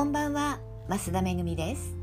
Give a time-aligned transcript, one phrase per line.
[0.00, 1.94] こんばんは増田めぐみです。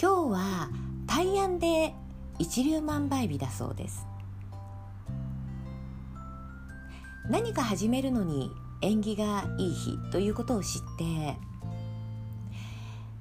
[0.00, 0.70] 日は
[1.06, 1.92] 大安で
[2.38, 4.06] 一粒万倍日だそうです。
[7.28, 8.50] 何か始めるのに
[8.80, 11.36] 縁起がいい日ということを知って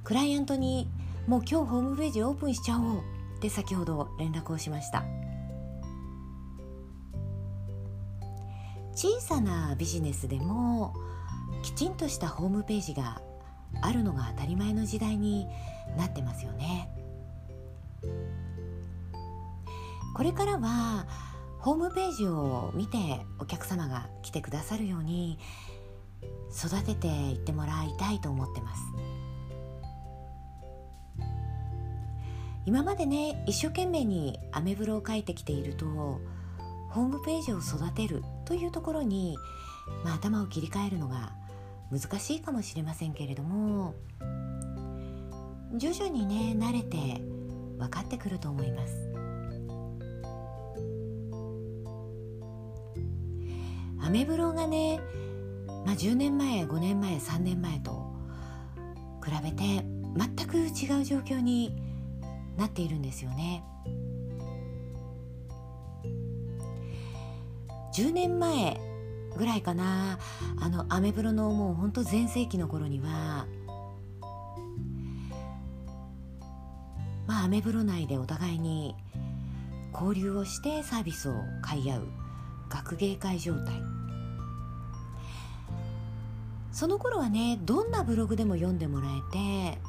[0.06, 0.90] クライアントに
[1.28, 5.04] もう今日ホームページオープンしちゃおうって先ほど連絡をしました。
[8.96, 10.94] 小さなビジネスでも
[11.64, 13.22] きちんとしたホームページが
[13.82, 15.48] あるのが当たり前の時代に
[15.98, 16.90] なってますよね。
[20.16, 21.06] これからは
[21.60, 22.98] ホームページを見て
[23.40, 25.38] お客様が来てくださるように
[26.52, 28.82] 育てていってもらいたいと思ってます。
[32.66, 39.38] 今までね一生懸命にアメブロを書いてきているとホームページを育てるというところに、
[40.04, 41.32] まあ、頭を切り替えるのが
[41.92, 43.96] 難しいかもしれませんけれども
[45.76, 47.22] 徐々にね慣れて
[47.78, 49.08] 分かってくると思います。
[54.02, 55.02] アメブロがね、
[55.86, 58.14] まあ、10年前5年前3年前と
[59.24, 61.76] 比べて全く違う状況に
[62.56, 63.64] なっているんですよね。
[67.94, 68.80] 10年前
[69.36, 70.20] ぐらいかな。
[70.60, 73.46] あのアメブロのもうほんと全盛期の頃には
[77.28, 78.96] まあアメブロ内でお互いに
[79.94, 82.08] 交流をしてサービスを買い合う
[82.70, 83.82] 学芸会状態。
[86.72, 89.32] その頃はねどんなブログでも読んでもらえ
[89.74, 89.80] て、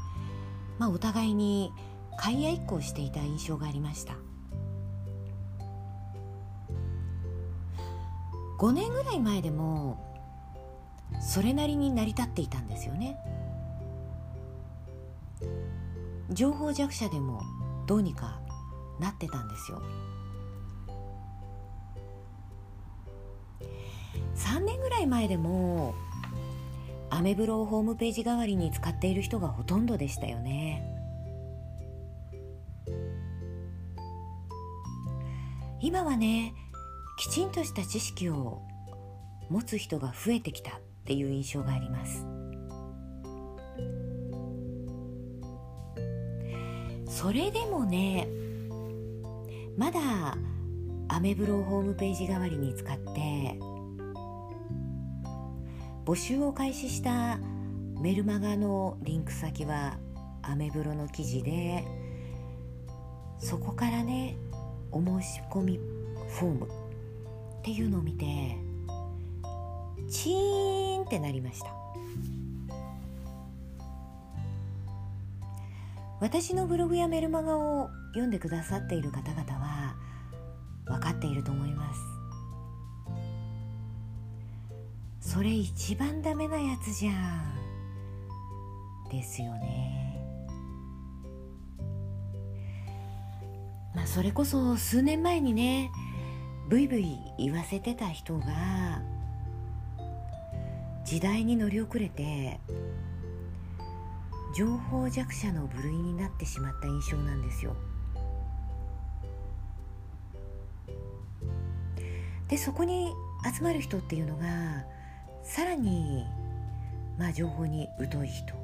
[0.79, 1.71] まあ、お互いに
[2.17, 4.15] 買い合いっこをしていた印象がありました。
[8.59, 10.05] 5年ぐらい前でも
[11.21, 13.17] それなりに成り立っていたんですよね。
[16.31, 17.41] 情報弱者でも
[17.87, 18.41] どうにか
[19.01, 19.81] なってたんですよ。
[24.35, 25.95] 3年ぐらい前でも
[27.11, 30.85] アメブロをホームページ代わりに使っている人がほとんどでしたよね。
[35.81, 36.55] 今はね
[37.19, 38.63] きちんとした知識を
[39.51, 42.25] 持つ人が増えてきたっていう印象があります。
[47.11, 48.29] それでもね
[49.77, 50.01] まだ
[51.09, 53.59] アメブロをホームページ代わりに使って
[56.05, 57.39] 募集を開始した
[58.01, 59.99] メルマガのリンク先は
[60.43, 61.85] アメブロの記事で
[63.41, 64.37] そこからね
[64.93, 65.81] お申し込み
[66.39, 66.88] フォーム
[67.59, 68.57] っていうのを見て
[70.11, 71.69] チーンってなりました。
[76.21, 79.95] 私のブログやメルマガを読んでくださっている方々は
[80.87, 82.01] 分かっていると思います。
[85.21, 90.21] それ一番ダメなやつじゃんですよね。
[93.95, 95.91] まあそれこそ数年前にね
[96.69, 99.01] ブイブイ言わせてた人が
[101.03, 102.61] 時代に乗り遅れて
[104.55, 107.75] 情報弱者の部類になってしまった印象なんですよ。
[112.49, 113.15] でそこに
[113.57, 114.85] 集まる人っていうのが
[115.43, 116.27] さらに
[117.19, 118.55] まあ情報に疎い人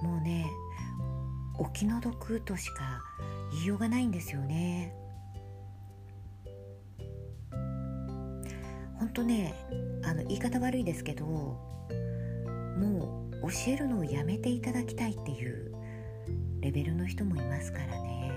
[0.00, 0.46] もうね
[1.58, 3.00] お気の毒としか
[3.52, 4.94] 言いようがないんですよね。
[9.14, 9.54] とね
[10.02, 15.72] あの言い方悪いですけどもう教えるのをやめていただきたいっていう
[16.60, 18.32] レベルの人もいますからね。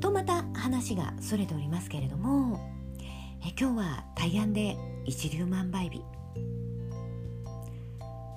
[0.00, 2.60] とまた話がそれておりますけれども
[3.42, 6.02] え今日は大安で一粒万倍日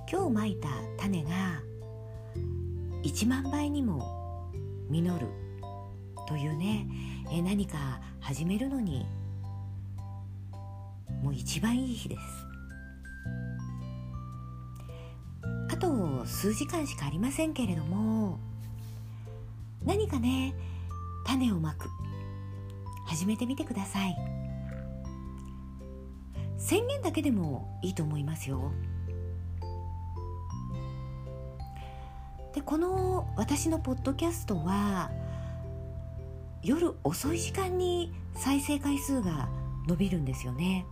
[0.10, 1.30] 今日まいた種が
[3.04, 4.50] 1万倍にも
[4.90, 5.47] 実る
[6.28, 6.86] というね。
[7.32, 9.06] え何か始めるのに
[11.22, 12.22] もう一番いい日です。
[15.70, 18.40] あと数時間しかありませんけれども
[19.86, 20.54] 何かね
[21.26, 21.90] 種をまく。
[23.08, 24.18] 始めてみてください。
[26.58, 28.72] 宣言だけでもいいと思いますよ。
[32.54, 35.10] でこの私のポッドキャストは
[36.64, 39.50] 夜遅い時間に再生回数が
[39.88, 40.86] 伸びるんですよね。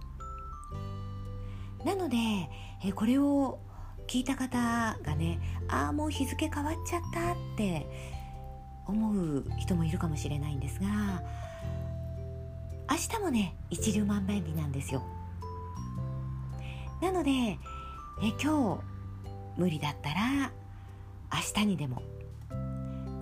[1.83, 2.17] なので
[2.83, 3.59] えこれを
[4.07, 7.87] 聞いた方がねああもう日付変わっちゃったって
[8.87, 11.21] 思う人もいるかもしれないんですが
[12.89, 15.03] 明日もね一粒万倍日なんですよ。
[17.01, 17.57] なのでえ
[18.41, 18.81] 今日
[19.57, 20.51] 無理だったら
[21.33, 22.01] 明日にでも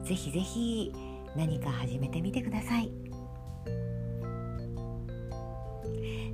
[0.03, 0.93] ぜひぜひ
[1.35, 2.91] 何か始めてみてください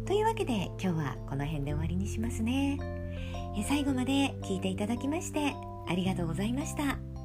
[0.06, 2.78] というわけで今日はこの辺で終わりにしますね
[3.68, 5.54] 最後まで聞いていただきまして
[5.88, 7.19] ありがとうございました。